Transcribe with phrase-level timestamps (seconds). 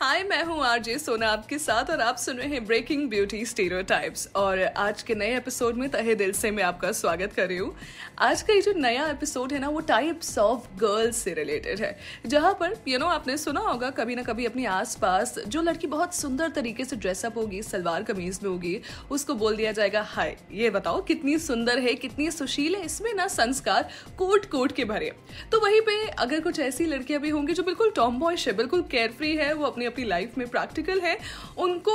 [0.00, 4.28] हाय मैं हूँ आरजे सोना आपके साथ और आप सुन रहे हैं ब्रेकिंग ब्यूटी स्टीरियोटाइप्स
[4.36, 7.76] और आज के नए एपिसोड में तहे दिल से मैं आपका स्वागत कर रही हूँ।
[8.18, 11.98] आज का ये जो नया एपिसोड है ना वो टाइप्स ऑफ़ गर्ल्स से रिलेटेड है।
[12.26, 15.62] जहाँ पर यू you नो know, आपने सुना होगा कभी ना कभी अपने आसपास जो
[15.62, 18.80] लड़की बहुत सुंदर तरीके से ड्रेसअप होगी सलवार कमीज में होगी
[19.10, 23.28] उसको बोल दिया जाएगा हाय ये बताओ कितनी सुंदर है कितनी सुशील है इसमें ना
[23.28, 23.88] संस्कार
[24.18, 25.12] कोट कोट के भरे
[25.52, 28.82] तो वहीं पे अगर कुछ ऐसी लड़कियाँ भी होंगी जो बिल्कुल टॉम बॉयश है बिल्कुल
[28.82, 31.18] केयरफ्री है वो अपनी अपनी लाइफ में प्रैक्टिकल है,
[31.58, 31.94] उनको,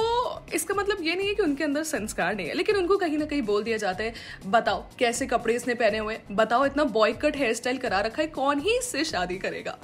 [0.53, 3.25] इसका मतलब ये नहीं है कि उनके अंदर संस्कार नहीं है, लेकिन उनको कहीं ना
[3.25, 4.13] कहीं बोल दिया जाता है,
[4.45, 8.27] बताओ, कैसे कपड़े इसने पहने हुए बताओ, इतना बॉय कट हेयर स्टाइल करा रखा है,
[8.27, 9.77] कौन ही इससे शादी करेगा?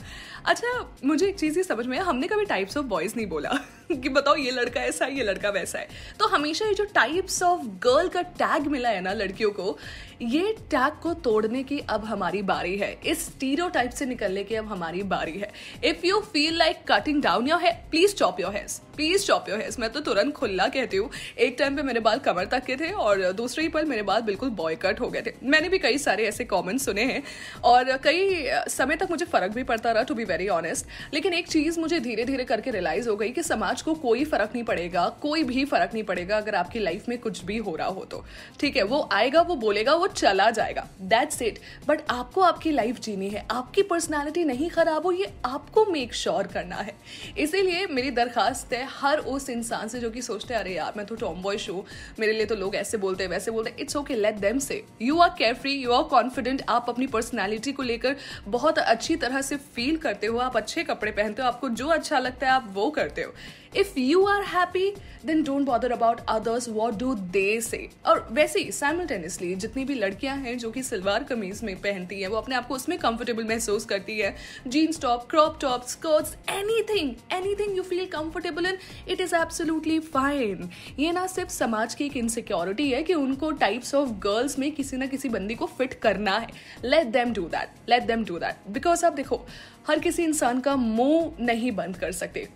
[0.45, 3.49] अच्छा मुझे एक चीज़ ही समझ में आया, हमने कभी टाइप्स ऑफ़ बॉयज़ नहीं बोला
[3.91, 5.87] कि बताओ, ये लड़का ऐसा है, ये लड़का वैसा है।
[6.19, 9.77] तो हमेशा ये जो टाइप्स ऑफ़ गर्ल का टैग मिला है ना लड़कियों को,
[10.21, 14.65] ये टैग को तोड़ने की अब हमारी बारी है। इस टाइप से निकलने की अब
[14.65, 15.51] हमारी बारी है।
[15.83, 19.59] If you feel like cutting down your hair please chop your hairs please chop your
[19.59, 22.75] hairs मैं तो तुरंत खुल्ला कहती हूँ। एक टाइम पे मेरे बाल कमर तक के
[22.75, 25.79] थे और दूसरे ही पल मेरे बाल बिल्कुल बॉय कट हो गए थे। मैंने भी
[25.79, 27.21] कई सारे ऐसे कॉमेंट सुने हैं
[27.63, 31.47] और कई समय तक मुझे फ़र्क भी पड़ता रहा टू बी वेरी ऑनेस्ट लेकिन एक
[31.47, 35.07] चीज़ मुझे धीरे धीरे करके रियलाइज़ हो गई कि समाज को कोई फ़र्क नहीं पड़ेगा,
[35.21, 38.23] कोई भी फ़र्क नहीं पड़ेगा अगर आपकी लाइफ में कुछ भी हो रहा हो तो।
[38.59, 42.99] ठीक है, वो आएगा, वो बोलेगा, वो चला जाएगा। दैट्स इट बट आपको आपकी लाइफ
[42.99, 46.95] जीनी है। आपकी पर्सनैलिटी नहीं खराब हो, ये आपको मेक श्योर sure करना है।
[47.37, 51.05] इसीलिए मेरी दरखास्त है हर उस इंसान से जो कि सोचते हैं, अरे यार, मैं
[51.05, 51.83] तो टॉम बॉय हूँ
[52.19, 53.77] मेरे लिए तो लोग ऐसे बोलते हैं, वैसे बोलते हैं.
[53.79, 57.71] It's okay let them say you are care free you are confident आप अपनी पर्सनैलिटी
[57.71, 58.15] को लेकर
[58.47, 62.19] बहुत अच्छी तरह से फील करते हो, आप अच्छे कपड़े पहनते हो, आपको जो अच्छा
[62.19, 63.33] लगता है, आप वो करते हो।
[63.75, 64.89] If you are happy
[65.25, 69.95] then don't bother about others what do they say और वैसे ही साइमल्टेनियसली जितनी भी
[69.95, 73.43] लड़कियाँ हैं, जो कि सलवार कमीज में पहनती है, वो अपने आप को उसमें कंफर्टेबल
[73.43, 74.35] महसूस करती है।
[74.67, 78.74] Jeans top crop top skirts anything anything you feel comfortable in
[79.07, 80.69] it is absolutely fine
[80.99, 84.97] ये ना सिर्फ़ समाज की एक इनसिक्योरिटी है कि उनको टाइप्स ऑफ़ गर्ल्स में किसी
[84.97, 86.49] ना किसी बंदी को फिट करना है।
[86.85, 89.45] Let them do that let them do that because आप देखो,
[89.87, 92.47] हर किसी इंसान का मुँह नहीं बंद कर सकते।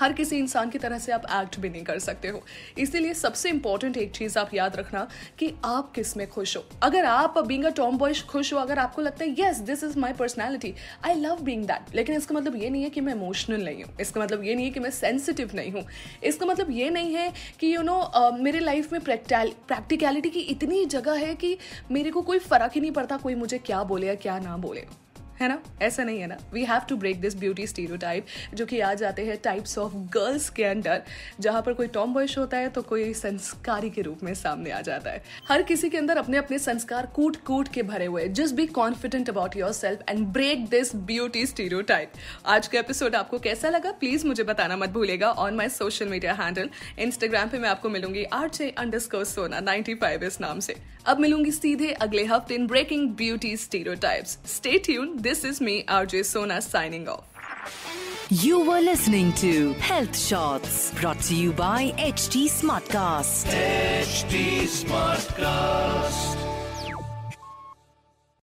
[0.00, 2.42] हर किसी इंसान की तरह से आप एक्ट भी नहीं कर सकते हो।
[2.78, 5.06] इसीलिए सबसे इंपॉर्टेंट एक चीज़ आप याद रखना
[5.38, 9.02] कि आप किसमें खुश हो। अगर आप बींग अ टॉम बॉयश खुश हो अगर आपको
[9.02, 12.70] लगता है yes this is my personality I love being that लेकिन इसका मतलब ये
[12.70, 15.50] नहीं है कि मैं इमोशनल नहीं हूँ। इसका मतलब ये नहीं है कि मैं सेंसिटिव
[15.54, 15.84] नहीं हूँ।
[16.24, 20.30] इसका मतलब ये नहीं है कि you you know know, uh, मेरे लाइफ में प्रैक्टिकलिटी
[20.30, 21.56] की इतनी जगह है कि
[21.90, 24.86] मेरे को कोई फ़र्क ही नहीं पड़ता कोई मुझे क्या बोले या क्या ना बोले।
[25.40, 25.58] है ना?
[25.82, 26.36] ऐसा नहीं है ना?
[26.52, 30.48] We have to break this beauty stereotype जो कि आ जाते हैं टाइप्स ऑफ़ गर्ल्स
[30.50, 31.02] के अंडर
[31.40, 34.80] जहाँ पर कोई टॉम बॉयश होता है तो कोई संस्कारी के रूप में सामने आ
[34.80, 38.54] जाता है। हर किसी के अंदर अपने अपने संस्कार कूट कूट के भरे हुए just
[38.54, 42.12] be confident about yourself and break this beauty stereotype
[42.46, 43.92] आज का एपिसोड आपको कैसा लगा?
[43.92, 48.24] प्लीज़ मुझे बताना मत भूलेगा on my social media handle Instagram पे मैं आपको मिलूँगी
[48.24, 52.66] R J under Sona ninety five इस नाम से। अब मिलूँगी सीधे अगले हफ़्ते in
[52.66, 57.24] breaking beauty stereotypes stay tuned This is me, RJ Sona, signing off.
[58.28, 63.46] You were listening to Health Shots brought to you by HT Smartcast.
[63.46, 66.53] HD Smartcast.